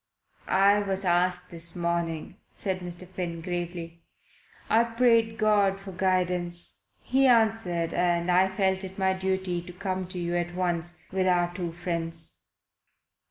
[0.47, 3.05] "I was asked this morning," said Mr.
[3.07, 4.01] Finn gravely.
[4.67, 6.73] "I prayed God for guidance.
[7.03, 11.27] He answered, and I felt it my duty to come to you at once, with
[11.27, 12.39] our two friends."